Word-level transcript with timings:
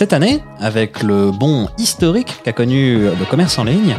Cette 0.00 0.14
année, 0.14 0.40
avec 0.58 1.02
le 1.02 1.30
bond 1.30 1.68
historique 1.76 2.40
qu'a 2.42 2.54
connu 2.54 3.00
le 3.00 3.24
commerce 3.28 3.58
en 3.58 3.64
ligne, 3.64 3.98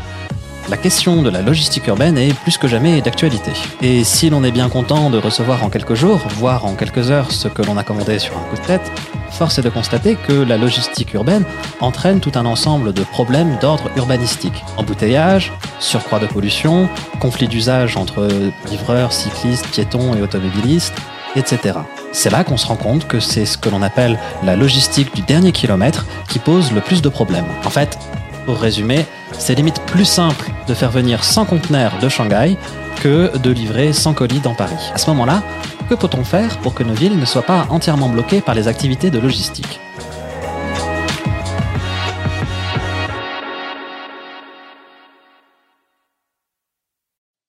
la 0.68 0.76
question 0.76 1.22
de 1.22 1.30
la 1.30 1.44
logistique 1.44 1.86
urbaine 1.86 2.18
est 2.18 2.34
plus 2.34 2.58
que 2.58 2.68
jamais 2.68 3.02
d'actualité. 3.02 3.52
Et 3.84 4.04
si 4.04 4.32
l'on 4.32 4.44
est 4.44 4.50
bien 4.50 4.68
content 4.68 5.12
de 5.12 5.20
recevoir 5.20 5.64
en 5.64 5.70
quelques 5.70 5.94
jours, 5.94 6.20
voire 6.38 6.66
en 6.66 6.74
quelques 6.74 7.12
heures, 7.12 7.32
ce 7.32 7.48
que 7.48 7.62
l'on 7.62 7.78
a 7.78 7.84
commandé 7.84 8.18
sur 8.18 8.36
un 8.36 8.42
coup 8.50 8.56
de 8.60 8.66
tête, 8.66 8.92
force 9.30 9.60
est 9.60 9.62
de 9.62 9.70
constater 9.70 10.16
que 10.16 10.34
la 10.34 10.58
logistique 10.58 11.14
urbaine 11.14 11.44
entraîne 11.82 12.20
tout 12.20 12.32
un 12.34 12.48
ensemble 12.48 12.94
de 12.94 13.04
problèmes 13.04 13.60
d'ordre 13.62 13.92
urbanistique. 13.96 14.64
Embouteillage, 14.78 15.54
surcroît 15.78 16.18
de 16.18 16.26
pollution, 16.26 16.90
conflits 17.20 17.48
d'usage 17.48 17.96
entre 17.96 18.28
livreurs, 18.72 19.14
cyclistes, 19.14 19.68
piétons 19.68 20.16
et 20.16 20.24
automobilistes, 20.24 21.00
etc. 21.36 21.74
C'est 22.14 22.30
là 22.30 22.44
qu'on 22.44 22.58
se 22.58 22.68
rend 22.68 22.76
compte 22.76 23.08
que 23.08 23.20
c'est 23.20 23.46
ce 23.46 23.58
que 23.58 23.70
l'on 23.70 23.82
appelle 23.82 24.20
la 24.44 24.56
logistique 24.56 25.16
du 25.16 25.22
dernier 25.22 25.52
kilomètre 25.52 26.06
qui 26.28 26.40
pose 26.40 26.72
le 26.74 26.82
plus 26.82 27.02
de 27.02 27.10
problèmes. 27.10 27.46
En 27.66 27.70
fait, 27.70 27.98
pour 28.46 28.58
résumer, 28.60 29.06
c'est 29.32 29.56
limite 29.56 29.82
plus 29.84 30.06
simple 30.06 30.52
de 30.68 30.74
faire 30.74 30.92
venir 30.92 31.24
100 31.24 31.46
conteneurs 31.46 31.94
de 32.02 32.10
Shanghai 32.10 32.58
que 33.02 33.38
de 33.38 33.52
livrer 33.52 33.94
100 33.94 34.14
colis 34.14 34.40
dans 34.40 34.54
Paris. 34.54 34.92
À 34.94 34.98
ce 34.98 35.10
moment-là, 35.12 35.42
que 35.90 35.96
peut-on 35.96 36.24
faire 36.24 36.58
pour 36.58 36.74
que 36.74 36.84
nos 36.84 36.94
villes 36.94 37.18
ne 37.18 37.26
soient 37.26 37.42
pas 37.42 37.66
entièrement 37.70 38.10
bloquées 38.10 38.42
par 38.42 38.56
les 38.56 38.68
activités 38.68 39.10
de 39.10 39.20
logistique? 39.20 39.80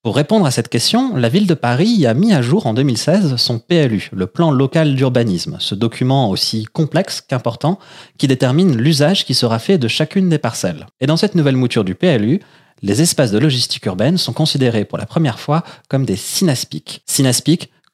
Pour 0.02 0.16
répondre 0.16 0.46
à 0.46 0.50
cette 0.50 0.68
question, 0.68 1.14
la 1.14 1.28
ville 1.28 1.46
de 1.46 1.54
Paris 1.54 2.06
a 2.06 2.14
mis 2.14 2.32
à 2.32 2.42
jour 2.42 2.66
en 2.66 2.74
2016 2.74 3.36
son 3.36 3.60
PLU, 3.60 4.10
le 4.12 4.26
plan 4.26 4.50
local 4.50 4.96
d'urbanisme, 4.96 5.58
ce 5.60 5.76
document 5.76 6.28
aussi 6.28 6.64
complexe 6.64 7.20
qu'important 7.20 7.78
qui 8.18 8.26
détermine 8.26 8.76
l'usage 8.76 9.24
qui 9.24 9.34
sera 9.34 9.60
fait 9.60 9.78
de 9.78 9.86
chacune 9.86 10.28
des 10.28 10.38
parcelles. 10.38 10.86
Et 11.00 11.06
dans 11.06 11.16
cette 11.16 11.36
nouvelle 11.36 11.54
mouture 11.54 11.84
du 11.84 11.94
PLU, 11.94 12.40
les 12.82 13.00
espaces 13.00 13.30
de 13.30 13.38
logistique 13.38 13.86
urbaine 13.86 14.18
sont 14.18 14.32
considérés 14.32 14.84
pour 14.84 14.98
la 14.98 15.06
première 15.06 15.38
fois 15.38 15.62
comme 15.86 16.04
des 16.04 16.16
synaspiques. 16.16 17.04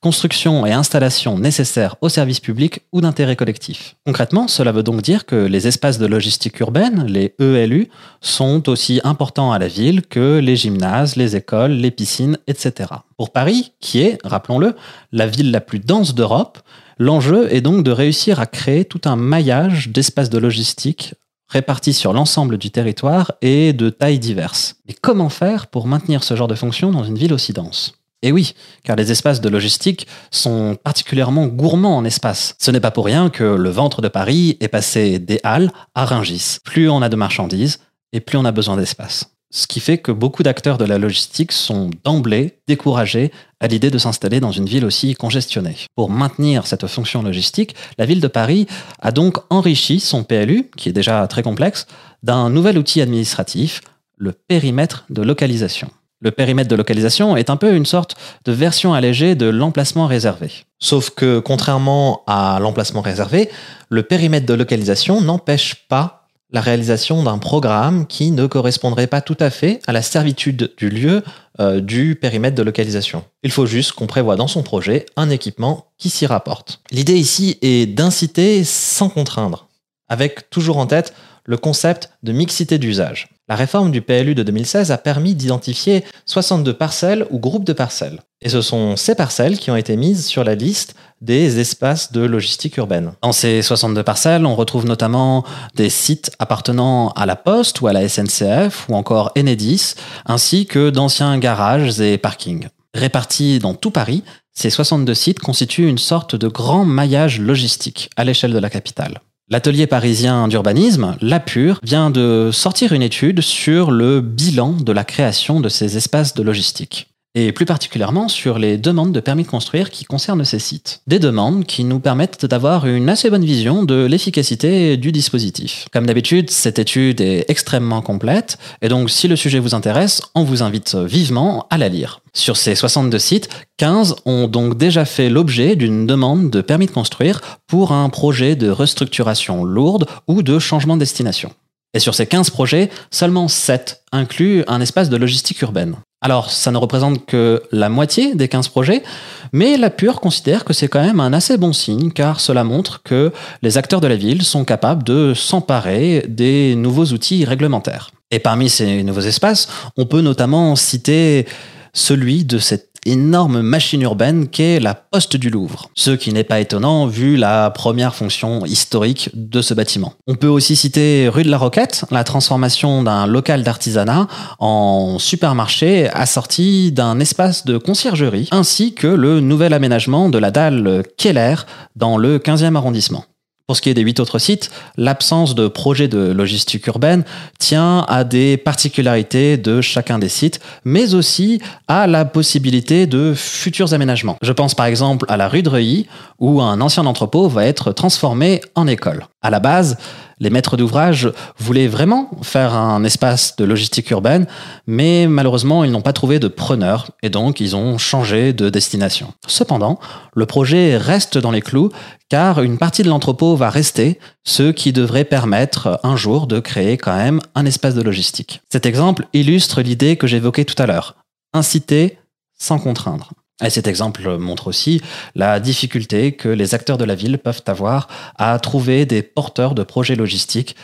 Construction 0.00 0.64
et 0.64 0.72
installation 0.72 1.38
nécessaires 1.38 1.96
au 2.00 2.08
service 2.08 2.40
public 2.40 2.80
ou 2.92 3.00
d'intérêt 3.00 3.36
collectif. 3.36 3.96
Concrètement, 4.06 4.46
cela 4.46 4.70
veut 4.70 4.82
donc 4.82 5.02
dire 5.02 5.26
que 5.26 5.34
les 5.34 5.66
espaces 5.66 5.98
de 5.98 6.06
logistique 6.06 6.60
urbaine, 6.60 7.04
les 7.06 7.34
ELU, 7.40 7.88
sont 8.20 8.68
aussi 8.68 9.00
importants 9.02 9.52
à 9.52 9.58
la 9.58 9.68
ville 9.68 10.02
que 10.02 10.38
les 10.38 10.56
gymnases, 10.56 11.16
les 11.16 11.34
écoles, 11.34 11.72
les 11.72 11.90
piscines, 11.90 12.38
etc. 12.46 12.90
Pour 13.16 13.30
Paris, 13.30 13.72
qui 13.80 14.00
est, 14.00 14.18
rappelons-le, 14.24 14.76
la 15.12 15.26
ville 15.26 15.50
la 15.50 15.60
plus 15.60 15.80
dense 15.80 16.14
d'Europe, 16.14 16.58
l'enjeu 16.98 17.52
est 17.52 17.60
donc 17.60 17.82
de 17.82 17.90
réussir 17.90 18.38
à 18.40 18.46
créer 18.46 18.84
tout 18.84 19.00
un 19.04 19.16
maillage 19.16 19.88
d'espaces 19.88 20.30
de 20.30 20.38
logistique 20.38 21.14
répartis 21.48 21.94
sur 21.94 22.12
l'ensemble 22.12 22.58
du 22.58 22.70
territoire 22.70 23.32
et 23.40 23.72
de 23.72 23.90
tailles 23.90 24.18
diverses. 24.18 24.76
Mais 24.86 24.94
comment 25.00 25.30
faire 25.30 25.66
pour 25.66 25.86
maintenir 25.86 26.22
ce 26.22 26.36
genre 26.36 26.48
de 26.48 26.54
fonction 26.54 26.90
dans 26.90 27.04
une 27.04 27.16
ville 27.16 27.32
aussi 27.32 27.52
dense? 27.52 27.97
Et 28.22 28.32
oui, 28.32 28.54
car 28.82 28.96
les 28.96 29.12
espaces 29.12 29.40
de 29.40 29.48
logistique 29.48 30.06
sont 30.30 30.76
particulièrement 30.82 31.46
gourmands 31.46 31.96
en 31.96 32.04
espace. 32.04 32.56
Ce 32.58 32.70
n'est 32.70 32.80
pas 32.80 32.90
pour 32.90 33.04
rien 33.04 33.30
que 33.30 33.44
le 33.44 33.70
ventre 33.70 34.02
de 34.02 34.08
Paris 34.08 34.56
est 34.60 34.68
passé 34.68 35.18
des 35.18 35.40
Halles 35.44 35.70
à 35.94 36.04
Rungis. 36.04 36.58
Plus 36.64 36.90
on 36.90 37.02
a 37.02 37.08
de 37.08 37.16
marchandises, 37.16 37.78
et 38.12 38.20
plus 38.20 38.38
on 38.38 38.44
a 38.44 38.52
besoin 38.52 38.76
d'espace. 38.76 39.30
Ce 39.50 39.66
qui 39.66 39.80
fait 39.80 39.98
que 39.98 40.12
beaucoup 40.12 40.42
d'acteurs 40.42 40.76
de 40.76 40.84
la 40.84 40.98
logistique 40.98 41.52
sont 41.52 41.88
d'emblée 42.04 42.58
découragés 42.66 43.32
à 43.60 43.66
l'idée 43.66 43.90
de 43.90 43.96
s'installer 43.96 44.40
dans 44.40 44.50
une 44.50 44.66
ville 44.66 44.84
aussi 44.84 45.14
congestionnée. 45.14 45.76
Pour 45.94 46.10
maintenir 46.10 46.66
cette 46.66 46.86
fonction 46.86 47.22
logistique, 47.22 47.74
la 47.96 48.04
ville 48.04 48.20
de 48.20 48.28
Paris 48.28 48.66
a 49.00 49.10
donc 49.10 49.38
enrichi 49.48 50.00
son 50.00 50.22
PLU, 50.22 50.70
qui 50.76 50.90
est 50.90 50.92
déjà 50.92 51.26
très 51.28 51.42
complexe, 51.42 51.86
d'un 52.22 52.50
nouvel 52.50 52.76
outil 52.76 53.00
administratif, 53.00 53.80
le 54.18 54.32
périmètre 54.32 55.06
de 55.08 55.22
localisation. 55.22 55.90
Le 56.20 56.32
périmètre 56.32 56.68
de 56.68 56.74
localisation 56.74 57.36
est 57.36 57.48
un 57.48 57.56
peu 57.56 57.74
une 57.74 57.86
sorte 57.86 58.16
de 58.44 58.52
version 58.52 58.92
allégée 58.92 59.36
de 59.36 59.46
l'emplacement 59.46 60.06
réservé. 60.06 60.50
Sauf 60.80 61.10
que, 61.10 61.38
contrairement 61.38 62.22
à 62.26 62.58
l'emplacement 62.60 63.02
réservé, 63.02 63.48
le 63.88 64.02
périmètre 64.02 64.46
de 64.46 64.54
localisation 64.54 65.20
n'empêche 65.20 65.86
pas 65.88 66.18
la 66.50 66.60
réalisation 66.60 67.22
d'un 67.22 67.38
programme 67.38 68.06
qui 68.06 68.30
ne 68.30 68.46
correspondrait 68.46 69.06
pas 69.06 69.20
tout 69.20 69.36
à 69.38 69.50
fait 69.50 69.80
à 69.86 69.92
la 69.92 70.02
servitude 70.02 70.72
du 70.76 70.88
lieu 70.88 71.22
euh, 71.60 71.80
du 71.80 72.16
périmètre 72.16 72.56
de 72.56 72.62
localisation. 72.62 73.24
Il 73.42 73.50
faut 73.50 73.66
juste 73.66 73.92
qu'on 73.92 74.06
prévoit 74.06 74.36
dans 74.36 74.48
son 74.48 74.62
projet 74.62 75.06
un 75.16 75.30
équipement 75.30 75.86
qui 75.98 76.08
s'y 76.08 76.26
rapporte. 76.26 76.80
L'idée 76.90 77.16
ici 77.16 77.58
est 77.60 77.86
d'inciter 77.86 78.64
sans 78.64 79.08
contraindre, 79.08 79.68
avec 80.08 80.48
toujours 80.50 80.78
en 80.78 80.86
tête 80.86 81.12
le 81.44 81.58
concept 81.58 82.10
de 82.22 82.32
mixité 82.32 82.78
d'usage. 82.78 83.28
La 83.48 83.56
réforme 83.56 83.90
du 83.90 84.02
PLU 84.02 84.34
de 84.34 84.42
2016 84.42 84.92
a 84.92 84.98
permis 84.98 85.34
d'identifier 85.34 86.04
62 86.26 86.74
parcelles 86.74 87.26
ou 87.30 87.38
groupes 87.38 87.64
de 87.64 87.72
parcelles. 87.72 88.20
Et 88.42 88.50
ce 88.50 88.60
sont 88.60 88.96
ces 88.96 89.14
parcelles 89.14 89.58
qui 89.58 89.70
ont 89.70 89.76
été 89.76 89.96
mises 89.96 90.26
sur 90.26 90.44
la 90.44 90.54
liste 90.54 90.94
des 91.22 91.58
espaces 91.58 92.12
de 92.12 92.20
logistique 92.20 92.76
urbaine. 92.76 93.12
Dans 93.22 93.32
ces 93.32 93.62
62 93.62 94.02
parcelles, 94.02 94.44
on 94.44 94.54
retrouve 94.54 94.84
notamment 94.84 95.44
des 95.74 95.88
sites 95.88 96.30
appartenant 96.38 97.08
à 97.10 97.24
la 97.24 97.36
Poste 97.36 97.80
ou 97.80 97.86
à 97.86 97.94
la 97.94 98.06
SNCF 98.06 98.86
ou 98.90 98.94
encore 98.94 99.32
Enedis, 99.36 99.94
ainsi 100.26 100.66
que 100.66 100.90
d'anciens 100.90 101.38
garages 101.38 102.00
et 102.00 102.18
parkings. 102.18 102.68
Répartis 102.94 103.60
dans 103.60 103.74
tout 103.74 103.90
Paris, 103.90 104.24
ces 104.52 104.70
62 104.70 105.14
sites 105.14 105.40
constituent 105.40 105.88
une 105.88 105.98
sorte 105.98 106.36
de 106.36 106.48
grand 106.48 106.84
maillage 106.84 107.40
logistique 107.40 108.10
à 108.16 108.24
l'échelle 108.24 108.52
de 108.52 108.58
la 108.58 108.70
capitale. 108.70 109.20
L'atelier 109.50 109.86
parisien 109.86 110.46
d'urbanisme, 110.46 111.16
l'APUR, 111.22 111.80
vient 111.82 112.10
de 112.10 112.50
sortir 112.52 112.92
une 112.92 113.00
étude 113.00 113.40
sur 113.40 113.90
le 113.90 114.20
bilan 114.20 114.72
de 114.72 114.92
la 114.92 115.04
création 115.04 115.60
de 115.60 115.70
ces 115.70 115.96
espaces 115.96 116.34
de 116.34 116.42
logistique 116.42 117.08
et 117.34 117.52
plus 117.52 117.66
particulièrement 117.66 118.28
sur 118.28 118.58
les 118.58 118.78
demandes 118.78 119.12
de 119.12 119.20
permis 119.20 119.44
de 119.44 119.48
construire 119.48 119.90
qui 119.90 120.04
concernent 120.04 120.44
ces 120.44 120.58
sites. 120.58 121.02
Des 121.06 121.18
demandes 121.18 121.64
qui 121.64 121.84
nous 121.84 122.00
permettent 122.00 122.46
d'avoir 122.46 122.86
une 122.86 123.08
assez 123.08 123.30
bonne 123.30 123.44
vision 123.44 123.84
de 123.84 124.06
l'efficacité 124.06 124.96
du 124.96 125.12
dispositif. 125.12 125.86
Comme 125.92 126.06
d'habitude, 126.06 126.50
cette 126.50 126.78
étude 126.78 127.20
est 127.20 127.44
extrêmement 127.48 128.02
complète, 128.02 128.58
et 128.82 128.88
donc 128.88 129.10
si 129.10 129.28
le 129.28 129.36
sujet 129.36 129.58
vous 129.58 129.74
intéresse, 129.74 130.22
on 130.34 130.44
vous 130.44 130.62
invite 130.62 130.94
vivement 130.94 131.66
à 131.70 131.78
la 131.78 131.88
lire. 131.88 132.20
Sur 132.34 132.56
ces 132.56 132.74
62 132.74 133.18
sites, 133.18 133.48
15 133.78 134.16
ont 134.24 134.48
donc 134.48 134.76
déjà 134.76 135.04
fait 135.04 135.28
l'objet 135.28 135.76
d'une 135.76 136.06
demande 136.06 136.50
de 136.50 136.60
permis 136.60 136.86
de 136.86 136.92
construire 136.92 137.40
pour 137.66 137.92
un 137.92 138.08
projet 138.08 138.56
de 138.56 138.70
restructuration 138.70 139.64
lourde 139.64 140.06
ou 140.26 140.42
de 140.42 140.58
changement 140.58 140.94
de 140.94 141.00
destination. 141.00 141.52
Et 141.94 142.00
sur 142.00 142.14
ces 142.14 142.26
15 142.26 142.50
projets, 142.50 142.90
seulement 143.10 143.48
7 143.48 144.02
incluent 144.12 144.62
un 144.66 144.80
espace 144.80 145.08
de 145.08 145.16
logistique 145.16 145.62
urbaine. 145.62 145.96
Alors, 146.20 146.50
ça 146.50 146.72
ne 146.72 146.78
représente 146.78 147.26
que 147.26 147.62
la 147.70 147.88
moitié 147.88 148.34
des 148.34 148.48
15 148.48 148.68
projets, 148.68 149.04
mais 149.52 149.76
la 149.76 149.88
Pure 149.88 150.20
considère 150.20 150.64
que 150.64 150.72
c'est 150.72 150.88
quand 150.88 151.02
même 151.02 151.20
un 151.20 151.32
assez 151.32 151.56
bon 151.56 151.72
signe, 151.72 152.10
car 152.10 152.40
cela 152.40 152.64
montre 152.64 153.02
que 153.04 153.32
les 153.62 153.78
acteurs 153.78 154.00
de 154.00 154.08
la 154.08 154.16
ville 154.16 154.42
sont 154.42 154.64
capables 154.64 155.04
de 155.04 155.32
s'emparer 155.34 156.24
des 156.28 156.74
nouveaux 156.74 157.06
outils 157.06 157.44
réglementaires. 157.44 158.10
Et 158.32 158.40
parmi 158.40 158.68
ces 158.68 159.04
nouveaux 159.04 159.20
espaces, 159.20 159.68
on 159.96 160.06
peut 160.06 160.20
notamment 160.20 160.74
citer 160.74 161.46
celui 161.92 162.44
de 162.44 162.58
cette 162.58 162.87
énorme 163.06 163.62
machine 163.62 164.02
urbaine 164.02 164.48
qu'est 164.48 164.80
la 164.80 164.94
Poste 164.94 165.36
du 165.36 165.50
Louvre. 165.50 165.90
Ce 165.94 166.10
qui 166.10 166.32
n'est 166.32 166.44
pas 166.44 166.60
étonnant 166.60 167.06
vu 167.06 167.36
la 167.36 167.70
première 167.70 168.14
fonction 168.14 168.64
historique 168.64 169.30
de 169.34 169.62
ce 169.62 169.74
bâtiment. 169.74 170.14
On 170.26 170.34
peut 170.34 170.48
aussi 170.48 170.76
citer 170.76 171.28
rue 171.28 171.42
de 171.42 171.50
la 171.50 171.58
Roquette, 171.58 172.04
la 172.10 172.24
transformation 172.24 173.02
d'un 173.02 173.26
local 173.26 173.62
d'artisanat 173.62 174.26
en 174.58 175.18
supermarché 175.18 176.08
assorti 176.10 176.92
d'un 176.92 177.20
espace 177.20 177.64
de 177.64 177.78
conciergerie, 177.78 178.48
ainsi 178.50 178.94
que 178.94 179.06
le 179.06 179.40
nouvel 179.40 179.72
aménagement 179.72 180.28
de 180.28 180.38
la 180.38 180.50
dalle 180.50 181.02
Keller 181.16 181.56
dans 181.96 182.16
le 182.16 182.38
15e 182.38 182.76
arrondissement. 182.76 183.24
Pour 183.68 183.76
ce 183.76 183.82
qui 183.82 183.90
est 183.90 183.94
des 183.94 184.00
huit 184.00 184.18
autres 184.18 184.38
sites, 184.38 184.70
l'absence 184.96 185.54
de 185.54 185.68
projet 185.68 186.08
de 186.08 186.32
logistique 186.32 186.86
urbaine 186.86 187.22
tient 187.58 188.06
à 188.08 188.24
des 188.24 188.56
particularités 188.56 189.58
de 189.58 189.82
chacun 189.82 190.18
des 190.18 190.30
sites, 190.30 190.58
mais 190.86 191.12
aussi 191.12 191.60
à 191.86 192.06
la 192.06 192.24
possibilité 192.24 193.06
de 193.06 193.34
futurs 193.36 193.92
aménagements. 193.92 194.38
Je 194.40 194.52
pense 194.52 194.74
par 194.74 194.86
exemple 194.86 195.26
à 195.28 195.36
la 195.36 195.48
rue 195.48 195.62
de 195.62 195.68
Reuilly, 195.68 196.06
où 196.38 196.62
un 196.62 196.80
ancien 196.80 197.04
entrepôt 197.04 197.46
va 197.46 197.66
être 197.66 197.92
transformé 197.92 198.62
en 198.74 198.86
école. 198.86 199.26
À 199.42 199.50
la 199.50 199.60
base, 199.60 199.98
les 200.40 200.50
maîtres 200.50 200.76
d'ouvrage 200.76 201.30
voulaient 201.58 201.88
vraiment 201.88 202.30
faire 202.42 202.74
un 202.74 203.04
espace 203.04 203.56
de 203.56 203.64
logistique 203.64 204.10
urbaine, 204.10 204.46
mais 204.86 205.26
malheureusement, 205.26 205.84
ils 205.84 205.90
n'ont 205.90 206.00
pas 206.00 206.12
trouvé 206.12 206.38
de 206.38 206.48
preneur 206.48 207.10
et 207.22 207.30
donc 207.30 207.60
ils 207.60 207.76
ont 207.76 207.98
changé 207.98 208.52
de 208.52 208.70
destination. 208.70 209.32
Cependant, 209.46 209.98
le 210.34 210.46
projet 210.46 210.96
reste 210.96 211.38
dans 211.38 211.50
les 211.50 211.62
clous 211.62 211.90
car 212.28 212.62
une 212.62 212.78
partie 212.78 213.02
de 213.02 213.08
l'entrepôt 213.08 213.56
va 213.56 213.70
rester, 213.70 214.18
ce 214.44 214.70
qui 214.70 214.92
devrait 214.92 215.24
permettre 215.24 215.98
un 216.02 216.16
jour 216.16 216.46
de 216.46 216.60
créer 216.60 216.96
quand 216.96 217.16
même 217.16 217.40
un 217.54 217.64
espace 217.64 217.94
de 217.94 218.02
logistique. 218.02 218.60
Cet 218.70 218.86
exemple 218.86 219.26
illustre 219.32 219.80
l'idée 219.80 220.16
que 220.16 220.26
j'évoquais 220.26 220.64
tout 220.64 220.80
à 220.80 220.86
l'heure. 220.86 221.16
Inciter 221.54 222.18
sans 222.58 222.78
contraindre. 222.78 223.32
Et 223.64 223.70
cet 223.70 223.88
exemple 223.88 224.38
montre 224.38 224.68
aussi 224.68 225.02
la 225.34 225.58
difficulté 225.58 226.32
que 226.32 226.48
les 226.48 226.74
acteurs 226.74 226.98
de 226.98 227.04
la 227.04 227.16
ville 227.16 227.38
peuvent 227.38 227.62
avoir 227.66 228.08
à 228.36 228.58
trouver 228.60 229.04
des 229.04 229.22
porteurs 229.22 229.74
de 229.74 229.82
projets 229.82 230.14
logistiques 230.14 230.76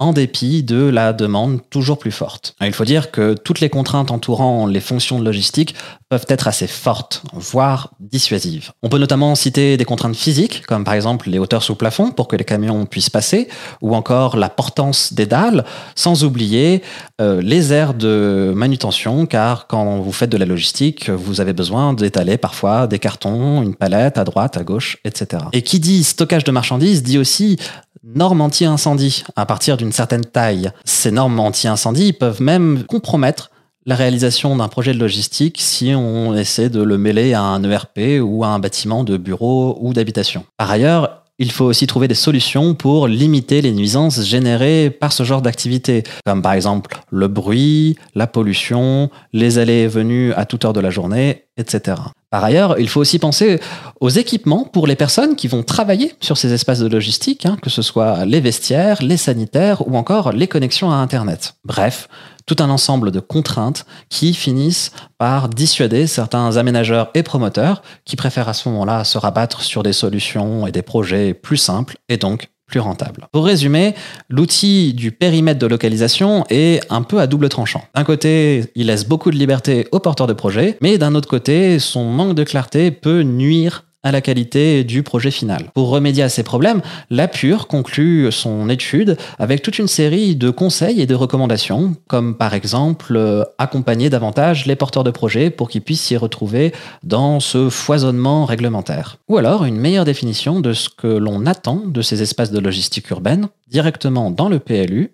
en 0.00 0.12
dépit 0.12 0.62
de 0.62 0.88
la 0.88 1.12
demande 1.12 1.60
toujours 1.70 1.98
plus 1.98 2.10
forte. 2.10 2.56
Il 2.60 2.72
faut 2.72 2.86
dire 2.86 3.10
que 3.10 3.34
toutes 3.34 3.60
les 3.60 3.68
contraintes 3.68 4.10
entourant 4.10 4.66
les 4.66 4.80
fonctions 4.80 5.18
de 5.18 5.24
logistique 5.24 5.74
peuvent 6.08 6.26
être 6.28 6.48
assez 6.48 6.66
fortes, 6.66 7.22
voire 7.32 7.90
dissuasives. 8.00 8.72
On 8.82 8.88
peut 8.88 8.98
notamment 8.98 9.34
citer 9.34 9.76
des 9.76 9.84
contraintes 9.84 10.16
physiques, 10.16 10.66
comme 10.66 10.84
par 10.84 10.94
exemple 10.94 11.28
les 11.28 11.38
hauteurs 11.38 11.62
sous 11.62 11.76
plafond 11.76 12.10
pour 12.10 12.26
que 12.26 12.34
les 12.34 12.44
camions 12.44 12.86
puissent 12.86 13.10
passer, 13.10 13.48
ou 13.82 13.94
encore 13.94 14.36
la 14.36 14.48
portance 14.48 15.12
des 15.12 15.26
dalles, 15.26 15.64
sans 15.94 16.24
oublier 16.24 16.82
euh, 17.20 17.40
les 17.42 17.72
aires 17.72 17.94
de 17.94 18.52
manutention, 18.56 19.26
car 19.26 19.66
quand 19.66 20.00
vous 20.00 20.12
faites 20.12 20.30
de 20.30 20.38
la 20.38 20.46
logistique, 20.46 21.10
vous 21.10 21.40
avez 21.42 21.52
besoin 21.52 21.92
d'étaler 21.92 22.38
parfois 22.38 22.86
des 22.86 22.98
cartons, 22.98 23.62
une 23.62 23.74
palette 23.74 24.16
à 24.16 24.24
droite, 24.24 24.56
à 24.56 24.64
gauche, 24.64 24.96
etc. 25.04 25.44
Et 25.52 25.62
qui 25.62 25.78
dit 25.78 26.02
stockage 26.04 26.44
de 26.44 26.50
marchandises 26.50 27.02
dit 27.02 27.18
aussi 27.18 27.58
normes 28.02 28.40
anti-incendie 28.40 29.24
à 29.36 29.46
partir 29.46 29.76
d'une 29.76 29.89
certaine 29.92 30.24
taille. 30.24 30.70
Ces 30.84 31.10
normes 31.10 31.40
anti-incendie 31.40 32.12
peuvent 32.12 32.42
même 32.42 32.84
compromettre 32.84 33.50
la 33.86 33.94
réalisation 33.94 34.56
d'un 34.56 34.68
projet 34.68 34.92
de 34.92 34.98
logistique 34.98 35.56
si 35.60 35.94
on 35.96 36.34
essaie 36.34 36.68
de 36.68 36.82
le 36.82 36.98
mêler 36.98 37.32
à 37.32 37.42
un 37.42 37.62
ERP 37.62 38.20
ou 38.22 38.44
à 38.44 38.48
un 38.48 38.58
bâtiment 38.58 39.04
de 39.04 39.16
bureau 39.16 39.78
ou 39.80 39.92
d'habitation. 39.94 40.44
Par 40.58 40.70
ailleurs, 40.70 41.24
il 41.40 41.50
faut 41.50 41.64
aussi 41.64 41.86
trouver 41.86 42.06
des 42.06 42.14
solutions 42.14 42.74
pour 42.74 43.08
limiter 43.08 43.62
les 43.62 43.72
nuisances 43.72 44.22
générées 44.22 44.90
par 44.90 45.10
ce 45.12 45.22
genre 45.22 45.40
d'activité, 45.40 46.02
comme 46.26 46.42
par 46.42 46.52
exemple 46.52 47.00
le 47.10 47.28
bruit, 47.28 47.96
la 48.14 48.26
pollution, 48.26 49.10
les 49.32 49.56
allées 49.56 49.80
et 49.80 49.88
venues 49.88 50.34
à 50.34 50.44
toute 50.44 50.66
heure 50.66 50.74
de 50.74 50.80
la 50.80 50.90
journée, 50.90 51.46
etc. 51.56 51.96
Par 52.30 52.44
ailleurs, 52.44 52.78
il 52.78 52.88
faut 52.88 53.00
aussi 53.00 53.18
penser 53.18 53.58
aux 54.00 54.08
équipements 54.08 54.64
pour 54.64 54.86
les 54.86 54.94
personnes 54.94 55.34
qui 55.34 55.48
vont 55.48 55.64
travailler 55.64 56.14
sur 56.20 56.38
ces 56.38 56.52
espaces 56.52 56.78
de 56.78 56.86
logistique, 56.86 57.44
hein, 57.44 57.56
que 57.60 57.70
ce 57.70 57.82
soit 57.82 58.24
les 58.24 58.40
vestiaires, 58.40 59.02
les 59.02 59.16
sanitaires 59.16 59.86
ou 59.88 59.96
encore 59.96 60.30
les 60.30 60.46
connexions 60.46 60.92
à 60.92 60.94
Internet. 60.94 61.54
Bref, 61.64 62.08
tout 62.46 62.56
un 62.60 62.70
ensemble 62.70 63.10
de 63.10 63.18
contraintes 63.18 63.84
qui 64.08 64.32
finissent 64.32 64.92
par 65.18 65.48
dissuader 65.48 66.06
certains 66.06 66.56
aménageurs 66.56 67.10
et 67.14 67.24
promoteurs 67.24 67.82
qui 68.04 68.14
préfèrent 68.14 68.48
à 68.48 68.54
ce 68.54 68.68
moment-là 68.68 69.02
se 69.02 69.18
rabattre 69.18 69.62
sur 69.62 69.82
des 69.82 69.92
solutions 69.92 70.68
et 70.68 70.72
des 70.72 70.82
projets 70.82 71.34
plus 71.34 71.56
simples 71.56 71.96
et 72.08 72.16
donc 72.16 72.48
rentable. 72.78 73.26
Pour 73.32 73.44
résumer, 73.44 73.94
l'outil 74.28 74.92
du 74.94 75.12
périmètre 75.12 75.58
de 75.58 75.66
localisation 75.66 76.44
est 76.50 76.80
un 76.90 77.02
peu 77.02 77.20
à 77.20 77.26
double 77.26 77.48
tranchant. 77.48 77.82
D'un 77.94 78.04
côté, 78.04 78.64
il 78.74 78.86
laisse 78.86 79.06
beaucoup 79.06 79.30
de 79.30 79.36
liberté 79.36 79.88
aux 79.92 80.00
porteurs 80.00 80.26
de 80.26 80.32
projets, 80.32 80.76
mais 80.80 80.98
d'un 80.98 81.14
autre 81.14 81.28
côté, 81.28 81.78
son 81.78 82.04
manque 82.04 82.34
de 82.34 82.44
clarté 82.44 82.90
peut 82.90 83.22
nuire 83.22 83.84
à 84.02 84.12
la 84.12 84.20
qualité 84.20 84.84
du 84.84 85.02
projet 85.02 85.30
final. 85.30 85.70
Pour 85.74 85.90
remédier 85.90 86.22
à 86.22 86.28
ces 86.28 86.42
problèmes, 86.42 86.80
la 87.10 87.28
Pure 87.28 87.66
conclut 87.66 88.32
son 88.32 88.68
étude 88.68 89.16
avec 89.38 89.62
toute 89.62 89.78
une 89.78 89.88
série 89.88 90.36
de 90.36 90.50
conseils 90.50 91.00
et 91.00 91.06
de 91.06 91.14
recommandations, 91.14 91.94
comme 92.08 92.36
par 92.36 92.54
exemple 92.54 93.14
euh, 93.16 93.44
accompagner 93.58 94.08
davantage 94.08 94.66
les 94.66 94.76
porteurs 94.76 95.04
de 95.04 95.10
projets 95.10 95.50
pour 95.50 95.68
qu'ils 95.68 95.82
puissent 95.82 96.02
s'y 96.02 96.16
retrouver 96.16 96.72
dans 97.02 97.40
ce 97.40 97.68
foisonnement 97.68 98.46
réglementaire. 98.46 99.18
Ou 99.28 99.36
alors 99.36 99.64
une 99.64 99.76
meilleure 99.76 100.04
définition 100.04 100.60
de 100.60 100.72
ce 100.72 100.88
que 100.88 101.06
l'on 101.06 101.44
attend 101.46 101.82
de 101.86 102.02
ces 102.02 102.22
espaces 102.22 102.50
de 102.50 102.58
logistique 102.58 103.10
urbaine 103.10 103.48
directement 103.68 104.30
dans 104.30 104.48
le 104.48 104.58
PLU, 104.58 105.12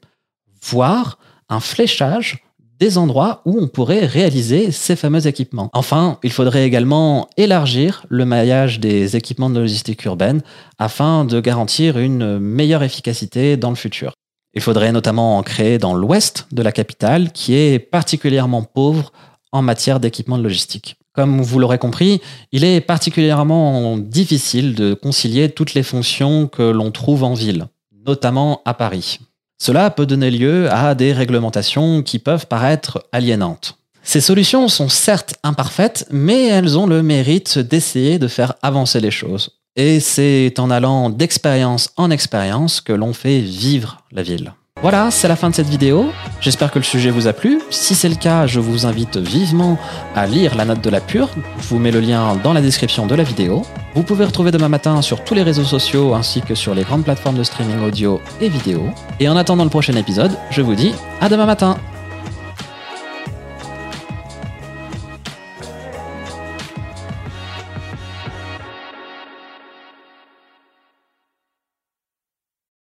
voire 0.62 1.18
un 1.48 1.60
fléchage 1.60 2.45
des 2.78 2.99
endroits 2.99 3.43
où 3.44 3.58
on 3.61 3.69
pourrait 3.69 4.05
réaliser 4.05 4.70
ces 4.70 4.96
fameux 4.96 5.26
équipements. 5.26 5.70
Enfin, 5.73 6.19
il 6.23 6.32
faudrait 6.32 6.64
également 6.67 7.28
élargir 7.37 8.05
le 8.08 8.25
maillage 8.25 8.81
des 8.81 9.17
équipements 9.17 9.50
de 9.50 9.61
logistique 9.61 10.05
urbaine 10.05 10.43
afin 10.78 11.25
de 11.25 11.40
garantir 11.40 11.99
une 11.99 12.38
meilleure 12.38 12.82
efficacité 12.82 13.56
dans 13.56 13.70
le 13.70 13.76
futur. 13.76 14.12
Il 14.55 14.62
faudrait 14.62 14.93
notamment 14.93 15.37
en 15.38 15.43
créer 15.43 15.78
dans 15.78 15.94
l'ouest 15.94 16.46
de 16.50 16.62
la 16.62 16.73
capitale, 16.73 17.31
qui 17.32 17.55
est 17.55 17.78
particulièrement 17.78 18.62
pauvre 18.62 19.12
en 19.52 19.62
matière 19.62 20.00
d'équipements 20.00 20.38
de 20.38 20.43
logistique. 20.43 20.96
Comme 21.12 21.40
vous 21.40 21.58
l'aurez 21.58 21.79
compris, 21.79 22.20
il 22.52 22.64
est 22.64 22.81
particulièrement 22.81 23.96
difficile 23.96 24.75
de 24.75 24.93
concilier 24.94 25.50
toutes 25.50 25.75
les 25.75 25.82
fonctions 25.82 26.46
que 26.46 26.62
l'on 26.62 26.90
trouve 26.90 27.25
en 27.25 27.34
ville, 27.34 27.69
notamment 28.06 28.61
à 28.64 28.75
Paris. 28.75 29.19
Cela 29.58 29.91
peut 29.91 30.06
donner 30.06 30.31
lieu 30.31 30.70
à 30.70 30.94
des 30.94 31.12
réglementations 31.12 32.03
qui 32.03 32.19
peuvent 32.19 32.47
paraître 32.47 33.03
aliénantes. 33.12 33.79
Ces 34.03 34.20
solutions 34.20 34.69
sont 34.69 34.88
certes 34.88 35.35
imparfaites, 35.43 36.06
mais 36.11 36.47
elles 36.47 36.79
ont 36.79 36.87
le 36.87 37.03
mérite 37.03 37.58
d'essayer 37.58 38.19
de 38.19 38.29
faire 38.29 38.55
avancer 38.62 39.00
les 39.00 39.11
choses. 39.11 39.50
Et 39.75 40.00
c'est 40.00 40.55
en 40.58 40.70
allant 40.70 41.11
d'expérience 41.11 41.91
en 41.97 42.11
expérience 42.11 42.81
que 42.81 42.93
l'on 42.93 43.12
fait 43.12 43.41
vivre 43.41 44.03
la 44.12 44.23
ville. 44.23 44.53
Voilà, 44.82 45.11
c'est 45.11 45.26
la 45.26 45.37
fin 45.37 45.50
de 45.50 45.55
cette 45.55 45.69
vidéo. 45.69 46.12
J'espère 46.41 46.70
que 46.70 46.79
le 46.79 46.85
sujet 46.85 47.11
vous 47.11 47.26
a 47.26 47.32
plu. 47.32 47.61
Si 47.70 47.94
c'est 47.94 48.11
le 48.11 48.14
cas, 48.14 48.47
je 48.47 48.61
vous 48.61 48.87
invite 48.87 49.17
vivement 49.17 49.79
à 50.14 50.26
lire 50.26 50.55
la 50.55 50.67
note 50.67 50.82
de 50.82 50.91
la 50.91 51.00
pure. 51.00 51.31
Je 51.58 51.69
vous 51.69 51.79
mets 51.79 51.91
le 51.91 52.00
lien 52.00 52.37
dans 52.37 52.53
la 52.53 52.61
description 52.61 53.06
de 53.06 53.14
la 53.14 53.25
vidéo. 53.25 53.62
Vous 53.96 54.02
pouvez 54.02 54.26
retrouver 54.26 54.50
demain 54.50 54.69
matin 54.69 55.00
sur 55.00 55.25
tous 55.25 55.32
les 55.32 55.43
réseaux 55.43 55.64
sociaux 55.64 56.12
ainsi 56.12 56.43
que 56.43 56.54
sur 56.54 56.75
les 56.75 56.82
grandes 56.82 57.02
plateformes 57.02 57.38
de 57.38 57.43
streaming 57.43 57.81
audio 57.81 58.20
et 58.43 58.50
vidéo. 58.50 58.90
Et 59.20 59.26
en 59.26 59.38
attendant 59.38 59.64
le 59.64 59.70
prochain 59.70 59.96
épisode, 59.96 60.32
je 60.50 60.60
vous 60.60 60.75
dis 60.75 60.93
à 61.22 61.31
demain 61.31 61.46
matin. 61.46 61.78